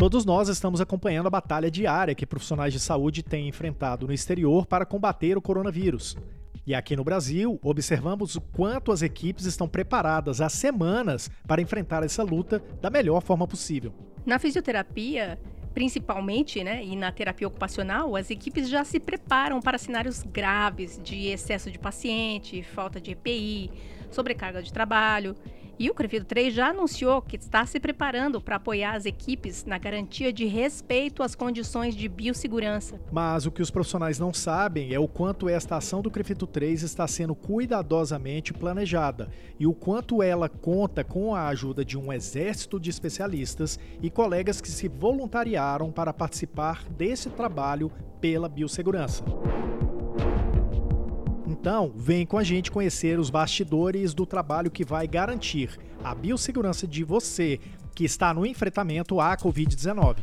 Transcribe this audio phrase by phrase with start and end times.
[0.00, 4.64] Todos nós estamos acompanhando a batalha diária que profissionais de saúde têm enfrentado no exterior
[4.64, 6.16] para combater o coronavírus.
[6.66, 12.02] E aqui no Brasil, observamos o quanto as equipes estão preparadas há semanas para enfrentar
[12.02, 13.92] essa luta da melhor forma possível.
[14.24, 15.38] Na fisioterapia,
[15.74, 21.26] principalmente, né, e na terapia ocupacional, as equipes já se preparam para cenários graves de
[21.26, 23.70] excesso de paciente, falta de EPI,
[24.10, 25.36] sobrecarga de trabalho.
[25.80, 29.78] E o CREFIDO 3 já anunciou que está se preparando para apoiar as equipes na
[29.78, 33.00] garantia de respeito às condições de biossegurança.
[33.10, 36.82] Mas o que os profissionais não sabem é o quanto esta ação do CREFIDO 3
[36.82, 42.78] está sendo cuidadosamente planejada e o quanto ela conta com a ajuda de um exército
[42.78, 47.90] de especialistas e colegas que se voluntariaram para participar desse trabalho
[48.20, 49.24] pela biossegurança.
[51.60, 56.86] Então, vem com a gente conhecer os bastidores do trabalho que vai garantir a biossegurança
[56.86, 57.60] de você
[57.94, 60.16] que está no enfrentamento à Covid-19.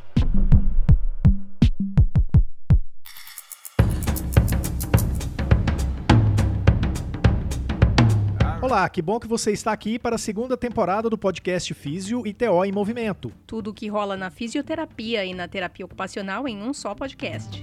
[8.59, 12.33] Olá, que bom que você está aqui para a segunda temporada do podcast Físio e
[12.33, 13.31] TO em Movimento.
[13.45, 17.61] Tudo o que rola na fisioterapia e na terapia ocupacional em um só podcast.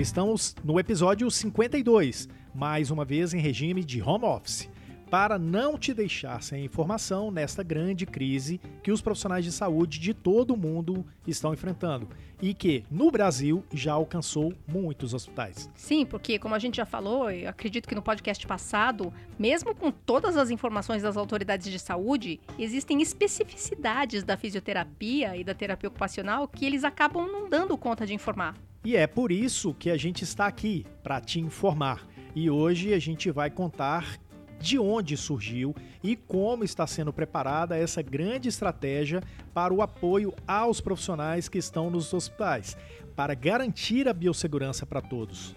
[0.00, 4.66] Estamos no episódio 52, mais uma vez em regime de home office,
[5.10, 10.14] para não te deixar sem informação nesta grande crise que os profissionais de saúde de
[10.14, 12.08] todo o mundo estão enfrentando
[12.40, 15.68] e que, no Brasil, já alcançou muitos hospitais.
[15.74, 19.90] Sim, porque, como a gente já falou, eu acredito que no podcast passado, mesmo com
[19.90, 26.48] todas as informações das autoridades de saúde, existem especificidades da fisioterapia e da terapia ocupacional
[26.48, 28.54] que eles acabam não dando conta de informar.
[28.82, 32.06] E é por isso que a gente está aqui, para te informar.
[32.34, 34.18] E hoje a gente vai contar
[34.58, 39.22] de onde surgiu e como está sendo preparada essa grande estratégia
[39.52, 42.76] para o apoio aos profissionais que estão nos hospitais,
[43.14, 45.54] para garantir a biossegurança para todos.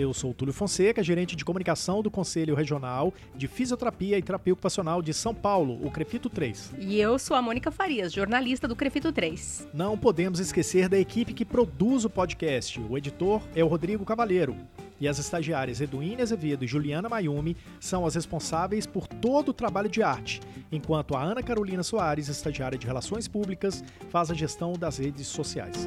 [0.00, 4.54] Eu sou o Túlio Fonseca, gerente de comunicação do Conselho Regional de Fisioterapia e Terapia
[4.54, 6.72] Ocupacional de São Paulo, o Crefito 3.
[6.78, 9.68] E eu sou a Mônica Farias, jornalista do Crefito 3.
[9.74, 12.80] Não podemos esquecer da equipe que produz o podcast.
[12.80, 14.56] O editor é o Rodrigo Cavalheiro.
[14.98, 19.90] E as estagiárias Eduine Azevedo e Juliana Mayumi são as responsáveis por todo o trabalho
[19.90, 20.40] de arte,
[20.72, 25.86] enquanto a Ana Carolina Soares, estagiária de Relações Públicas, faz a gestão das redes sociais.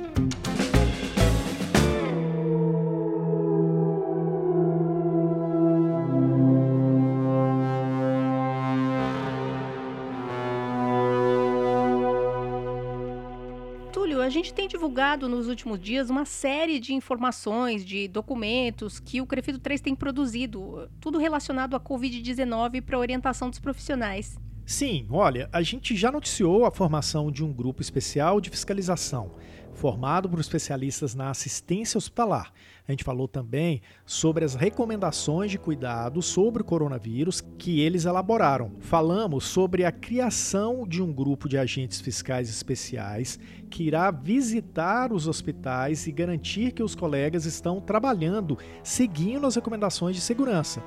[14.73, 19.95] Divulgado nos últimos dias uma série de informações, de documentos que o Crefito 3 tem
[19.95, 24.35] produzido, tudo relacionado à Covid-19 para orientação dos profissionais.
[24.65, 29.31] Sim, olha, a gente já noticiou a formação de um grupo especial de fiscalização,
[29.73, 32.53] formado por especialistas na assistência hospitalar.
[32.87, 38.71] A gente falou também sobre as recomendações de cuidado sobre o coronavírus que eles elaboraram.
[38.79, 43.37] Falamos sobre a criação de um grupo de agentes fiscais especiais
[43.69, 50.15] que irá visitar os hospitais e garantir que os colegas estão trabalhando seguindo as recomendações
[50.15, 50.81] de segurança.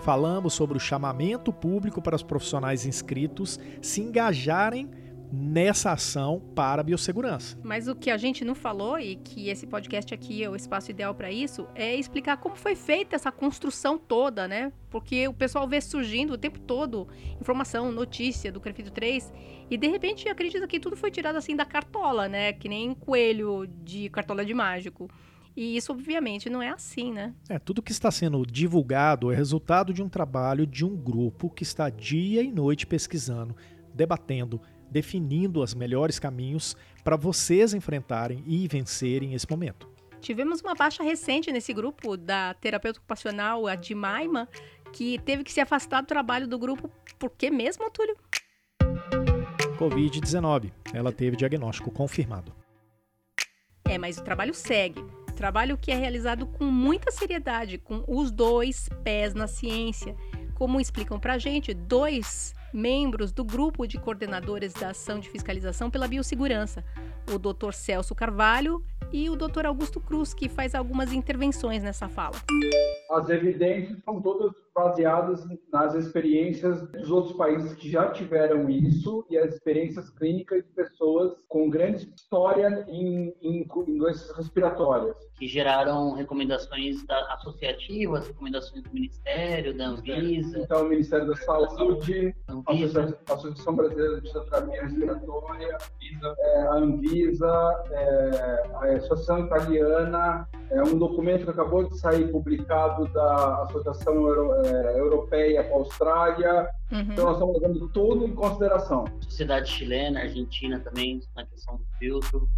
[0.00, 4.90] Falamos sobre o chamamento público para os profissionais inscritos se engajarem
[5.30, 7.58] nessa ação para a biossegurança.
[7.62, 10.90] Mas o que a gente não falou e que esse podcast aqui é o espaço
[10.90, 14.72] ideal para isso é explicar como foi feita essa construção toda, né?
[14.88, 17.08] Porque o pessoal vê surgindo o tempo todo
[17.40, 19.32] informação, notícia do Crefito 3
[19.70, 22.52] e de repente acredita que tudo foi tirado assim da cartola, né?
[22.52, 25.10] Que nem coelho de cartola de mágico.
[25.56, 27.34] E isso, obviamente, não é assim, né?
[27.48, 31.62] É, tudo que está sendo divulgado é resultado de um trabalho de um grupo que
[31.62, 33.56] está dia e noite pesquisando,
[33.92, 34.60] debatendo,
[34.90, 39.88] definindo os melhores caminhos para vocês enfrentarem e vencerem esse momento.
[40.20, 44.48] Tivemos uma baixa recente nesse grupo da terapeuta ocupacional, a Dimaima,
[44.92, 46.90] que teve que se afastar do trabalho do grupo.
[47.18, 48.16] Por que mesmo, Túlio?
[49.78, 50.72] Covid-19.
[50.92, 52.52] Ela teve diagnóstico confirmado.
[53.84, 55.02] É, mas o trabalho segue.
[55.38, 60.16] Trabalho que é realizado com muita seriedade, com os dois pés na ciência.
[60.56, 66.08] Como explicam pra gente, dois membros do grupo de coordenadores da ação de fiscalização pela
[66.08, 66.84] biossegurança,
[67.32, 67.70] o Dr.
[67.72, 69.66] Celso Carvalho e o Dr.
[69.66, 72.34] Augusto Cruz, que faz algumas intervenções nessa fala.
[73.10, 79.36] As evidências são todas baseadas nas experiências dos outros países que já tiveram isso e
[79.36, 85.16] as experiências clínicas de pessoas com grande história em, em, em doenças respiratórias.
[85.36, 90.60] Que geraram recomendações da, associativas, recomendações do Ministério, da Anvisa.
[90.60, 95.78] Então, o Ministério da Saúde, a Associação Brasileira de Fisioterapia Respiratória,
[96.38, 102.97] é, a Anvisa, é, a Associação Italiana, é um documento que acabou de sair publicado
[103.06, 106.68] da Associação Euro, é, Europeia com a Austrália.
[106.90, 107.00] Uhum.
[107.00, 109.04] Então, nós estamos levando tudo em consideração.
[109.20, 112.48] Sociedade chilena, Argentina também, na questão do filtro.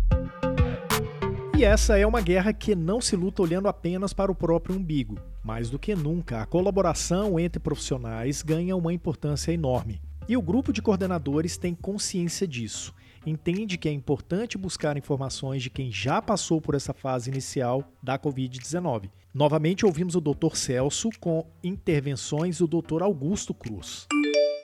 [1.57, 5.19] E essa é uma guerra que não se luta olhando apenas para o próprio umbigo.
[5.45, 10.01] Mais do que nunca, a colaboração entre profissionais ganha uma importância enorme.
[10.27, 12.95] E o grupo de coordenadores tem consciência disso.
[13.27, 18.19] Entende que é importante buscar informações de quem já passou por essa fase inicial da
[18.19, 19.11] Covid-19.
[19.35, 20.55] Novamente ouvimos o Dr.
[20.55, 23.03] Celso com intervenções do Dr.
[23.03, 24.07] Augusto Cruz.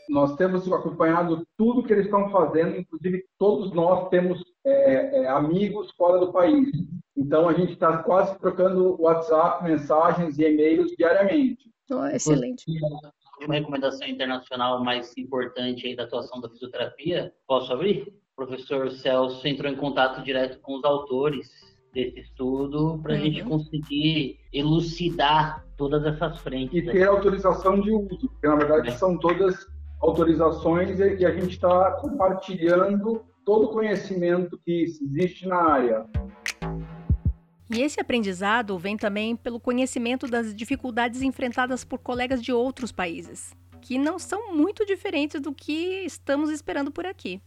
[0.08, 5.90] Nós temos acompanhado tudo que eles estão fazendo, inclusive todos nós temos é, é, amigos
[5.96, 6.68] fora do país.
[7.16, 11.70] Então a gente está quase trocando WhatsApp, mensagens e e-mails diariamente.
[11.90, 12.64] Oh, excelente.
[13.44, 18.12] Uma recomendação internacional mais importante aí da atuação da fisioterapia, posso abrir?
[18.38, 21.48] O professor Celso entrou em contato direto com os autores
[21.94, 23.24] desse estudo para a uhum.
[23.24, 26.86] gente conseguir elucidar todas essas frentes.
[26.86, 28.92] E ter autorização de uso, porque na verdade é.
[28.92, 29.66] são todas
[30.02, 36.04] autorizações e a gente está compartilhando todo o conhecimento que existe na área.
[37.70, 43.54] E esse aprendizado vem também pelo conhecimento das dificuldades enfrentadas por colegas de outros países,
[43.80, 47.40] que não são muito diferentes do que estamos esperando por aqui.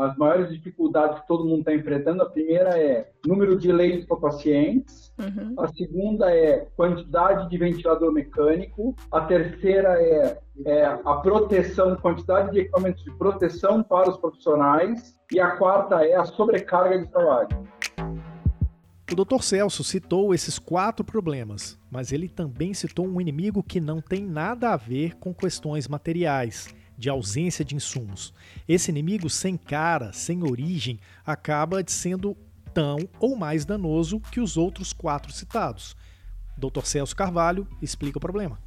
[0.00, 4.16] As maiores dificuldades que todo mundo está enfrentando, a primeira é número de leitos para
[4.16, 5.54] pacientes, uhum.
[5.58, 12.60] a segunda é quantidade de ventilador mecânico, a terceira é, é a proteção, quantidade de
[12.60, 17.48] equipamentos de proteção para os profissionais, e a quarta é a sobrecarga de trabalho.
[19.12, 19.42] O Dr.
[19.42, 24.70] Celso citou esses quatro problemas, mas ele também citou um inimigo que não tem nada
[24.70, 28.32] a ver com questões materiais, de ausência de insumos.
[28.68, 32.36] Esse inimigo sem cara, sem origem, acaba sendo
[32.74, 35.96] tão ou mais danoso que os outros quatro citados.
[36.58, 36.84] Dr.
[36.84, 38.58] Celso Carvalho explica o problema.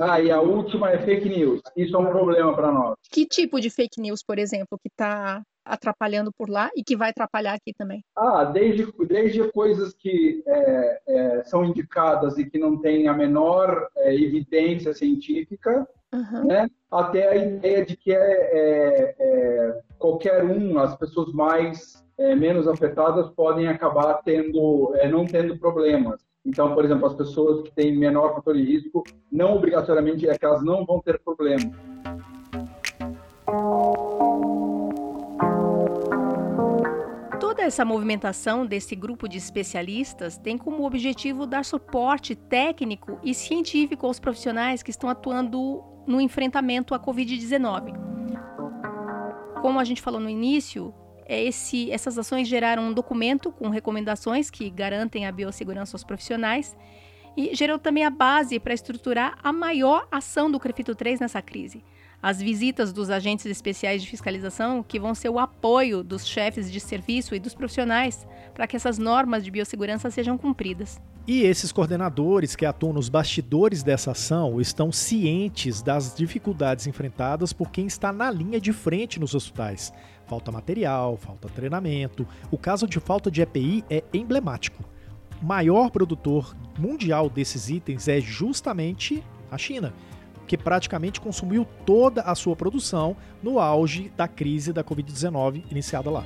[0.00, 1.60] Ah, e a última é fake news.
[1.76, 2.96] Isso é um problema para nós.
[3.10, 7.10] Que tipo de fake news, por exemplo, que está atrapalhando por lá e que vai
[7.10, 8.02] atrapalhar aqui também?
[8.16, 13.88] Ah, desde, desde coisas que é, é, são indicadas e que não têm a menor
[13.98, 16.46] é, evidência científica, uhum.
[16.46, 22.34] né, até a ideia de que é, é, é qualquer um, as pessoas mais é,
[22.34, 26.26] menos afetadas podem acabar tendo, não tendo problemas.
[26.44, 30.44] Então, por exemplo, as pessoas que têm menor fator de risco, não obrigatoriamente é que
[30.44, 31.70] elas não vão ter problema.
[37.38, 44.06] Toda essa movimentação desse grupo de especialistas tem como objetivo dar suporte técnico e científico
[44.06, 47.94] aos profissionais que estão atuando no enfrentamento à Covid-19.
[49.60, 50.94] Como a gente falou no início,
[51.26, 56.74] é esse, essas ações geraram um documento com recomendações que garantem a biossegurança aos profissionais
[57.36, 61.84] e gerou também a base para estruturar a maior ação do CREFITO 3 nessa crise
[62.22, 66.80] as visitas dos agentes especiais de fiscalização, que vão ser o apoio dos chefes de
[66.80, 71.00] serviço e dos profissionais para que essas normas de biossegurança sejam cumpridas.
[71.26, 77.70] E esses coordenadores que atuam nos bastidores dessa ação estão cientes das dificuldades enfrentadas por
[77.70, 79.92] quem está na linha de frente nos hospitais.
[80.26, 82.26] Falta material, falta treinamento.
[82.50, 84.82] O caso de falta de EPI é emblemático.
[85.40, 89.92] O maior produtor mundial desses itens é justamente a China
[90.48, 96.24] que praticamente consumiu toda a sua produção no auge da crise da Covid-19 iniciada lá.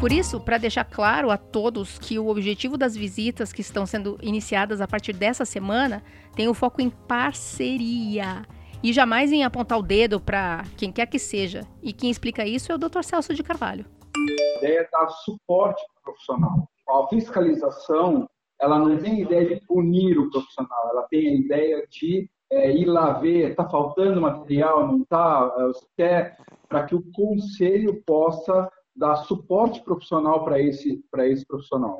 [0.00, 4.16] Por isso, para deixar claro a todos que o objetivo das visitas que estão sendo
[4.22, 6.04] iniciadas a partir dessa semana
[6.36, 8.46] tem o foco em parceria
[8.80, 11.66] e jamais em apontar o dedo para quem quer que seja.
[11.82, 13.02] E quem explica isso é o Dr.
[13.02, 13.84] Celso de Carvalho.
[14.16, 16.68] A ideia é dar suporte profissional.
[16.88, 18.28] A fiscalização,
[18.60, 22.70] ela não tem a ideia de punir o profissional, ela tem a ideia de é,
[22.70, 25.52] ir lá ver, está faltando material, não está,
[25.96, 26.36] quer,
[26.68, 31.96] para que o conselho possa dar suporte profissional para esse, esse profissional.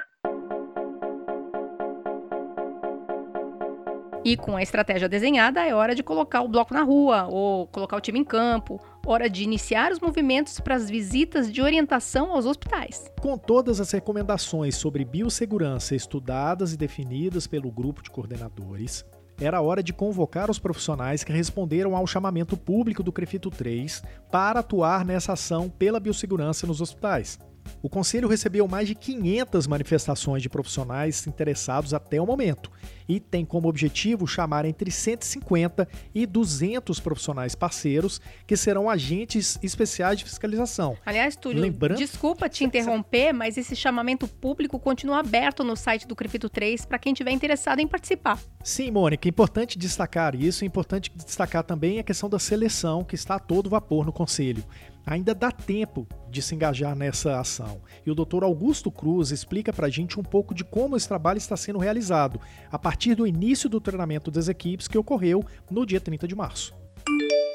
[4.25, 7.97] E com a estratégia desenhada, é hora de colocar o bloco na rua, ou colocar
[7.97, 12.45] o time em campo, Hora de iniciar os movimentos para as visitas de orientação aos
[12.45, 13.11] hospitais.
[13.23, 19.07] Com todas as recomendações sobre biossegurança estudadas e definidas pelo grupo de coordenadores,
[19.41, 24.61] era hora de convocar os profissionais que responderam ao chamamento público do CREFITO 3 para
[24.61, 27.39] atuar nessa ação pela biossegurança nos hospitais.
[27.83, 32.71] O Conselho recebeu mais de 500 manifestações de profissionais interessados até o momento
[33.09, 40.19] e tem como objetivo chamar entre 150 e 200 profissionais parceiros que serão agentes especiais
[40.19, 40.97] de fiscalização.
[41.07, 41.97] Aliás, Túlio, Lembrando...
[41.97, 46.99] desculpa te interromper, mas esse chamamento público continua aberto no site do Crefito 3 para
[46.99, 48.39] quem tiver interessado em participar.
[48.63, 53.15] Sim, Mônica, é importante destacar isso, é importante destacar também a questão da seleção que
[53.15, 54.65] está a todo vapor no Conselho
[55.09, 57.81] ainda dá tempo de se engajar nessa ação.
[58.05, 58.45] E o Dr.
[58.45, 62.39] Augusto Cruz explica para a gente um pouco de como esse trabalho está sendo realizado
[62.71, 66.75] a partir do início do treinamento das equipes que ocorreu no dia 30 de março.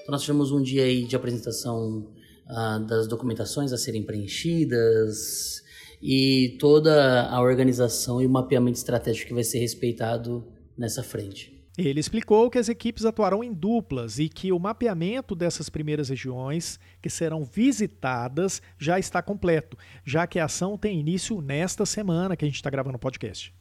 [0.10, 2.12] Nós tivemos um dia aí de apresentação
[2.48, 5.62] ah, das documentações a serem preenchidas
[6.02, 10.46] e toda a organização e o mapeamento estratégico que vai ser respeitado
[10.76, 11.63] nessa frente.
[11.76, 16.80] Ele explicou que as equipes atuarão em duplas e que o mapeamento dessas primeiras regiões
[17.02, 19.76] que serão visitadas já está completo,
[20.06, 23.56] já que a ação tem início nesta semana que a gente está gravando o podcast.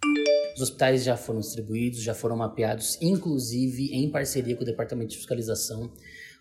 [0.54, 5.16] Os hospitais já foram distribuídos, já foram mapeados, inclusive em parceria com o Departamento de
[5.16, 5.90] Fiscalização,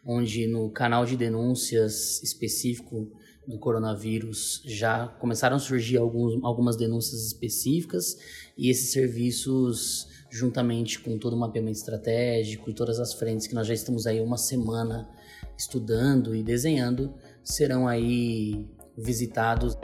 [0.06, 3.10] onde no canal de denúncias específico
[3.48, 8.18] do coronavírus já começaram a surgir alguns, algumas denúncias específicas
[8.58, 13.68] e esses serviços juntamente com todo o mapeamento estratégico e todas as frentes que nós
[13.68, 15.10] já estamos aí uma semana
[15.58, 18.66] estudando e desenhando, serão aí
[18.98, 19.78] visitados.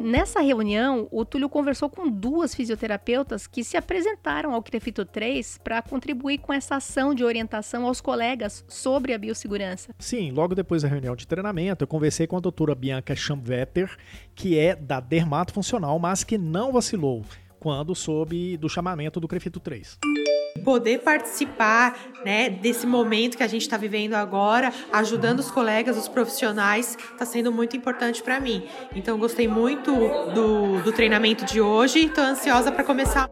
[0.00, 5.82] Nessa reunião, o Túlio conversou com duas fisioterapeutas que se apresentaram ao Crefito 3 para
[5.82, 9.94] contribuir com essa ação de orientação aos colegas sobre a biossegurança.
[9.98, 13.96] Sim, logo depois da reunião de treinamento, eu conversei com a doutora Bianca Schamvetter,
[14.34, 17.24] que é da Dermato Funcional, mas que não vacilou
[17.58, 19.98] quando soube do chamamento do Crefito 3
[20.64, 26.08] poder participar né, desse momento que a gente está vivendo agora, ajudando os colegas, os
[26.08, 28.66] profissionais, está sendo muito importante para mim.
[28.92, 29.92] Então, gostei muito
[30.34, 33.28] do, do treinamento de hoje e estou ansiosa para começar.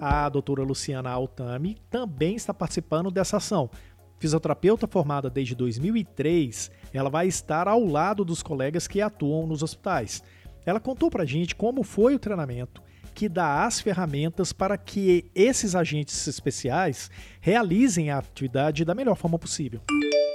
[0.00, 3.70] A doutora Luciana Altami também está participando dessa ação.
[4.18, 10.22] Fisioterapeuta formada desde 2003, ela vai estar ao lado dos colegas que atuam nos hospitais.
[10.64, 12.82] Ela contou para a gente como foi o treinamento,
[13.16, 19.38] que dá as ferramentas para que esses agentes especiais realizem a atividade da melhor forma
[19.38, 19.80] possível.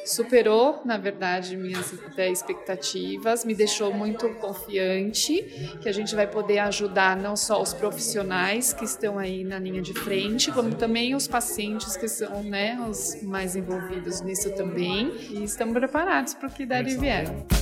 [0.03, 5.43] Superou, na verdade, minhas expectativas, me deixou muito confiante
[5.79, 9.81] que a gente vai poder ajudar não só os profissionais que estão aí na linha
[9.81, 15.11] de frente, como também os pacientes que são né, os mais envolvidos nisso também.
[15.29, 17.60] E estamos preparados para o que der e vier.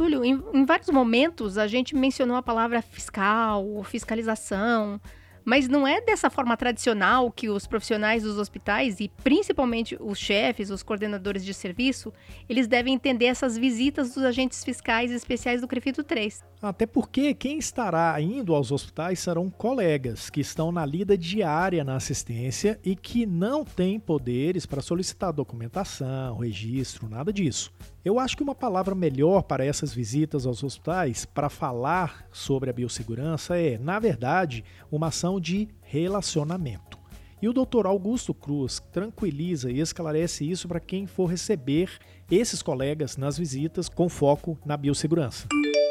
[0.00, 4.98] Túlio, em, em vários momentos a gente mencionou a palavra fiscal, fiscalização,
[5.44, 10.70] mas não é dessa forma tradicional que os profissionais dos hospitais e principalmente os chefes,
[10.70, 12.14] os coordenadores de serviço,
[12.48, 16.42] eles devem entender essas visitas dos agentes fiscais especiais do Crefito 3.
[16.62, 21.96] Até porque quem estará indo aos hospitais serão colegas que estão na lida diária na
[21.96, 27.70] assistência e que não têm poderes para solicitar documentação, registro, nada disso.
[28.02, 32.72] Eu acho que uma palavra melhor para essas visitas aos hospitais para falar sobre a
[32.72, 36.98] biossegurança é, na verdade, uma ação de relacionamento.
[37.42, 37.84] E o Dr.
[37.86, 41.90] Augusto Cruz tranquiliza e esclarece isso para quem for receber
[42.30, 45.46] esses colegas nas visitas com foco na biossegurança.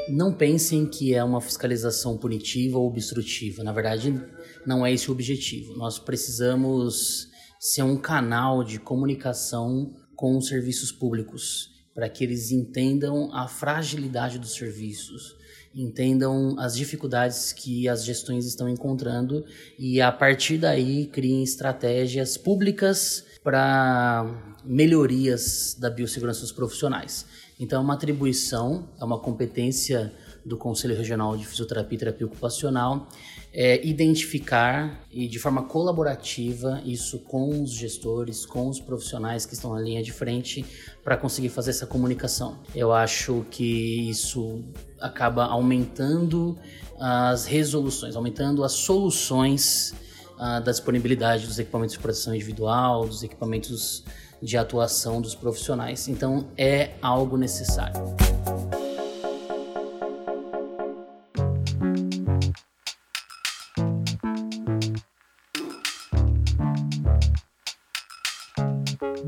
[0.10, 3.64] Não pensem que é uma fiscalização punitiva ou obstrutiva.
[3.64, 4.20] Na verdade,
[4.66, 5.76] não é esse o objetivo.
[5.76, 7.28] Nós precisamos
[7.60, 14.40] ser um canal de comunicação com os serviços públicos, para que eles entendam a fragilidade
[14.40, 15.36] dos serviços,
[15.76, 19.44] entendam as dificuldades que as gestões estão encontrando
[19.78, 27.26] e a partir daí criem estratégias públicas para melhorias da biossegurança dos profissionais.
[27.60, 30.14] Então, é uma atribuição, é uma competência
[30.50, 33.08] do Conselho Regional de Fisioterapia e Terapia Ocupacional
[33.54, 39.74] é, identificar e de forma colaborativa isso com os gestores, com os profissionais que estão
[39.74, 40.66] na linha de frente
[41.04, 42.60] para conseguir fazer essa comunicação.
[42.76, 44.64] Eu acho que isso
[45.00, 46.58] acaba aumentando
[47.00, 49.96] as resoluções, aumentando as soluções
[50.36, 54.04] uh, da disponibilidade dos equipamentos de proteção individual, dos equipamentos
[54.42, 56.08] de atuação dos profissionais.
[56.08, 58.39] Então é algo necessário.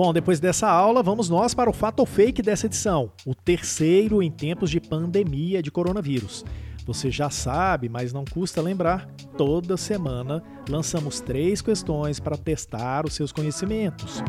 [0.03, 4.24] Bom, depois dessa aula, vamos nós para o fato ou fake dessa edição, o terceiro
[4.24, 6.43] em tempos de pandemia de coronavírus.
[6.88, 9.05] Você já sabe, mas não custa lembrar,
[9.38, 14.24] toda semana lançamos três questões para testar os seus conhecimentos.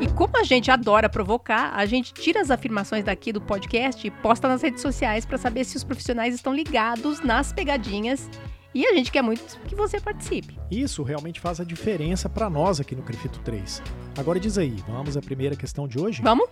[0.00, 4.10] E como a gente adora provocar, a gente tira as afirmações daqui do podcast e
[4.10, 8.30] posta nas redes sociais para saber se os profissionais estão ligados nas pegadinhas
[8.74, 10.59] e a gente quer muito que você participe.
[10.70, 13.82] Isso realmente faz a diferença para nós aqui no Crefito 3.
[14.16, 16.22] Agora diz aí, vamos à primeira questão de hoje?
[16.22, 16.48] Vamos?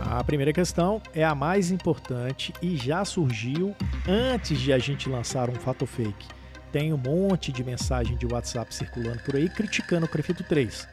[0.00, 3.74] A primeira questão é a mais importante e já surgiu
[4.08, 6.28] antes de a gente lançar um fato fake.
[6.70, 10.88] Tem um monte de mensagem de WhatsApp circulando por aí criticando o Crefito 3.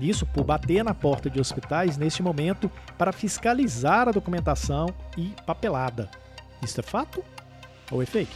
[0.00, 6.10] Isso por bater na porta de hospitais neste momento para fiscalizar a documentação e papelada.
[6.62, 7.22] Isso é fato
[7.90, 8.34] ou é fake?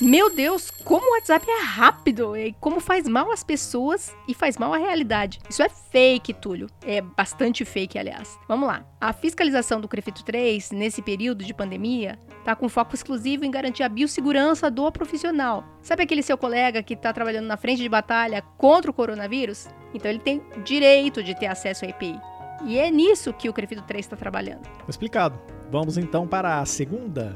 [0.00, 4.56] Meu Deus, como o WhatsApp é rápido e como faz mal às pessoas e faz
[4.56, 5.40] mal à realidade.
[5.50, 6.68] Isso é fake, Túlio.
[6.86, 8.38] É bastante fake, aliás.
[8.46, 8.86] Vamos lá.
[9.00, 13.82] A fiscalização do Crefito 3, nesse período de pandemia, tá com foco exclusivo em garantir
[13.82, 15.64] a biossegurança do profissional.
[15.82, 19.66] Sabe aquele seu colega que está trabalhando na frente de batalha contra o coronavírus?
[19.92, 22.20] Então ele tem direito de ter acesso à EPI.
[22.64, 24.62] E é nisso que o Crefito 3 está trabalhando.
[24.88, 25.40] Explicado.
[25.72, 27.34] Vamos então para a segunda.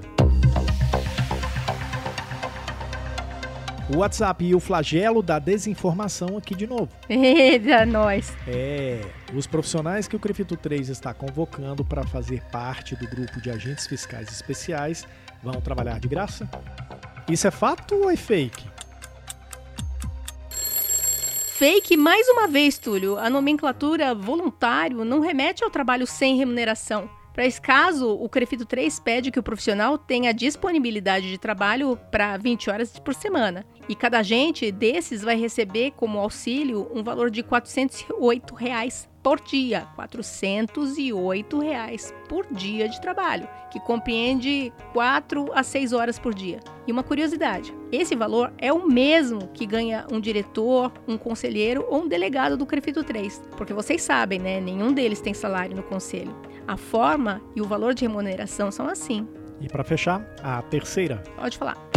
[3.95, 6.89] O WhatsApp e o flagelo da desinformação aqui de novo.
[7.09, 8.33] Eita, nós.
[8.49, 9.03] É,
[9.35, 13.87] os profissionais que o Crefito 3 está convocando para fazer parte do grupo de agentes
[13.87, 15.07] fiscais especiais
[15.43, 16.49] vão trabalhar de graça?
[17.29, 18.73] Isso é fato ou é fake?
[21.63, 23.17] fake mais uma vez, Túlio.
[23.17, 27.09] A nomenclatura voluntário não remete ao trabalho sem remuneração.
[27.33, 32.37] Para esse caso, o Crefito 3 pede que o profissional tenha disponibilidade de trabalho para
[32.37, 33.65] 20 horas por semana.
[33.89, 39.87] E cada agente desses vai receber como auxílio um valor de 408 reais por dia,
[39.95, 46.59] 408 reais por dia de trabalho, que compreende 4 a 6 horas por dia.
[46.87, 52.03] E uma curiosidade, esse valor é o mesmo que ganha um diretor, um conselheiro ou
[52.03, 56.35] um delegado do Crefito 3, porque vocês sabem, né, nenhum deles tem salário no conselho.
[56.67, 59.27] A forma e o valor de remuneração são assim.
[59.61, 61.23] E para fechar, a terceira.
[61.37, 61.92] Pode falar.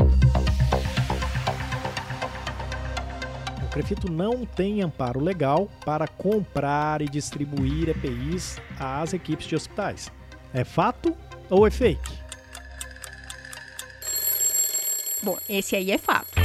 [3.76, 10.10] Crefito não tem amparo legal para comprar e distribuir EPIs às equipes de hospitais.
[10.54, 11.14] É fato
[11.50, 12.14] ou é fake?
[15.22, 16.40] Bom, esse aí é fato.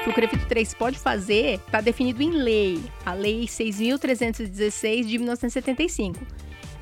[0.00, 5.16] O que o Crefito 3 pode fazer está definido em lei, a Lei 6.316 de
[5.16, 6.26] 1975.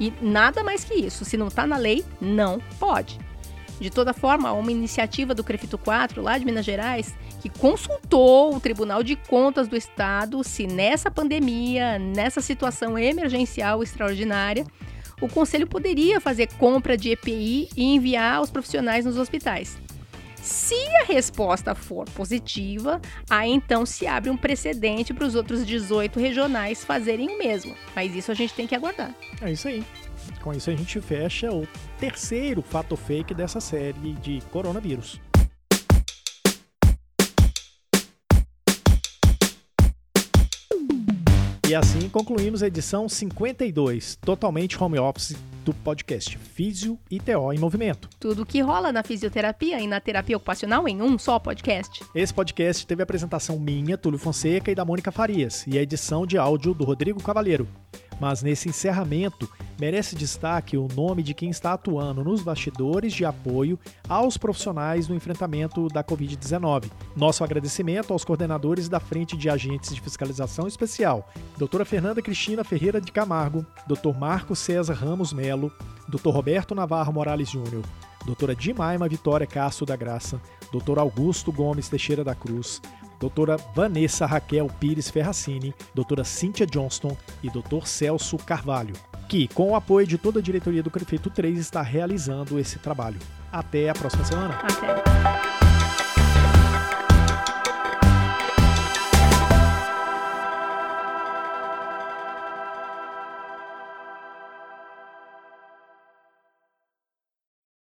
[0.00, 1.24] E nada mais que isso.
[1.24, 3.16] Se não está na lei, não pode.
[3.80, 8.60] De toda forma, uma iniciativa do Crefito 4, lá de Minas Gerais, que consultou o
[8.60, 14.64] Tribunal de Contas do Estado se nessa pandemia, nessa situação emergencial extraordinária,
[15.20, 19.76] o Conselho poderia fazer compra de EPI e enviar os profissionais nos hospitais.
[20.44, 26.20] Se a resposta for positiva, aí então se abre um precedente para os outros 18
[26.20, 27.74] regionais fazerem o mesmo.
[27.96, 29.14] Mas isso a gente tem que aguardar.
[29.40, 29.82] É isso aí.
[30.44, 31.66] Com isso a gente fecha o
[31.98, 35.18] terceiro fato fake dessa série de coronavírus.
[41.66, 47.58] E assim concluímos a edição 52, totalmente home office do podcast Físio e TO em
[47.58, 48.10] Movimento.
[48.20, 52.04] Tudo que rola na fisioterapia e na terapia ocupacional em um só podcast.
[52.14, 56.26] Esse podcast teve a apresentação minha, Túlio Fonseca, e da Mônica Farias, e a edição
[56.26, 57.66] de áudio do Rodrigo Cavalheiro.
[58.24, 59.46] Mas nesse encerramento,
[59.78, 65.14] merece destaque o nome de quem está atuando nos bastidores de apoio aos profissionais no
[65.14, 66.90] enfrentamento da Covid-19.
[67.14, 72.98] Nosso agradecimento aos coordenadores da Frente de Agentes de Fiscalização Especial, doutora Fernanda Cristina Ferreira
[72.98, 75.70] de Camargo, doutor Marco César Ramos Melo,
[76.08, 77.84] doutor Roberto Navarro Morales Júnior,
[78.24, 80.40] doutora Dimaima Vitória Castro da Graça,
[80.72, 82.80] doutor Augusto Gomes Teixeira da Cruz,
[83.18, 88.94] doutora Vanessa Raquel Pires Ferracini, doutora Cíntia Johnston e doutor Celso Carvalho,
[89.28, 93.18] que, com o apoio de toda a diretoria do Prefeito 3, está realizando esse trabalho.
[93.50, 94.54] Até a próxima semana.
[94.54, 95.63] Até.